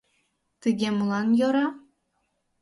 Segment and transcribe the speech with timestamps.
[0.61, 1.67] Тыге молан йӧра.